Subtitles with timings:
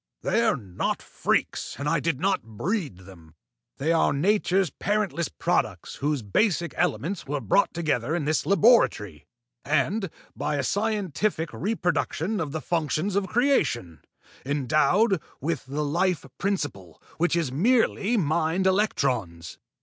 [0.23, 3.35] "They are not freaks, and I did not breed them.
[3.77, 9.27] They are nature's parentless products whose basic elements were brought together in this laboratory,
[9.63, 14.01] and, by a scientific reproduction of the functions of creation,
[14.43, 19.59] endowed with the life principle, which is merely mind electrons."